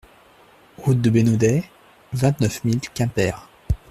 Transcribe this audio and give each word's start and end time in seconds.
Route 0.79 0.99
de 0.99 1.11
Bénodet, 1.11 1.63
vingt-neuf 2.13 2.63
mille 2.63 2.79
Quimper 2.95 3.47